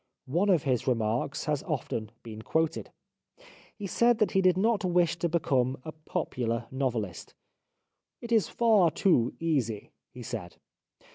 [0.25, 2.89] One of his remarks has often been quoted.
[3.77, 7.35] He said that he did not wish to become a popular novelist."
[8.23, 10.57] It is far too easy," he said.